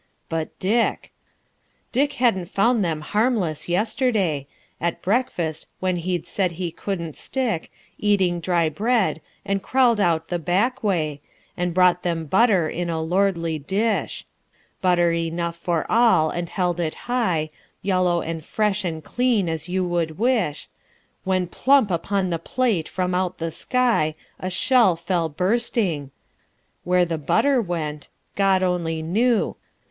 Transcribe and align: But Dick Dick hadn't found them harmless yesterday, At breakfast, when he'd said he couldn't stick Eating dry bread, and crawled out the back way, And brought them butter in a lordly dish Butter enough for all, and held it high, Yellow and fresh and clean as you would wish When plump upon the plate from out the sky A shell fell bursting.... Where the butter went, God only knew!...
But 0.29 0.57
Dick 0.57 1.11
Dick 1.91 2.13
hadn't 2.13 2.47
found 2.49 2.83
them 2.83 3.01
harmless 3.01 3.69
yesterday, 3.69 4.47
At 4.79 5.03
breakfast, 5.03 5.67
when 5.79 5.97
he'd 5.97 6.25
said 6.25 6.53
he 6.53 6.71
couldn't 6.71 7.15
stick 7.15 7.71
Eating 7.99 8.39
dry 8.39 8.67
bread, 8.67 9.21
and 9.45 9.61
crawled 9.61 9.99
out 9.99 10.29
the 10.29 10.39
back 10.39 10.81
way, 10.83 11.21
And 11.55 11.71
brought 11.75 12.01
them 12.01 12.25
butter 12.25 12.67
in 12.67 12.89
a 12.89 12.99
lordly 12.99 13.59
dish 13.59 14.25
Butter 14.81 15.11
enough 15.11 15.55
for 15.55 15.85
all, 15.87 16.31
and 16.31 16.49
held 16.49 16.79
it 16.79 16.95
high, 17.05 17.51
Yellow 17.83 18.23
and 18.23 18.43
fresh 18.43 18.83
and 18.83 19.03
clean 19.03 19.47
as 19.47 19.69
you 19.69 19.85
would 19.85 20.17
wish 20.17 20.67
When 21.25 21.45
plump 21.45 21.91
upon 21.91 22.31
the 22.31 22.39
plate 22.39 22.89
from 22.89 23.13
out 23.13 23.37
the 23.37 23.51
sky 23.51 24.15
A 24.39 24.49
shell 24.49 24.95
fell 24.95 25.29
bursting.... 25.29 26.09
Where 26.83 27.05
the 27.05 27.19
butter 27.19 27.61
went, 27.61 28.09
God 28.35 28.63
only 28.63 29.03
knew!... 29.03 29.57